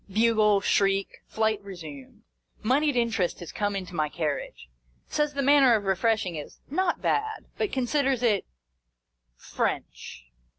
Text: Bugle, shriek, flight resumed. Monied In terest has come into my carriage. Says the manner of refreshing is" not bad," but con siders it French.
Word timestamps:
Bugle, 0.11 0.61
shriek, 0.61 1.21
flight 1.27 1.61
resumed. 1.63 2.23
Monied 2.63 2.95
In 2.95 3.11
terest 3.11 3.39
has 3.39 3.51
come 3.51 3.75
into 3.75 3.93
my 3.93 4.09
carriage. 4.09 4.67
Says 5.07 5.35
the 5.35 5.43
manner 5.43 5.75
of 5.75 5.83
refreshing 5.83 6.35
is" 6.37 6.57
not 6.81 7.03
bad," 7.03 7.45
but 7.59 7.71
con 7.71 7.85
siders 7.85 8.23
it 8.23 8.47
French. 9.37 10.25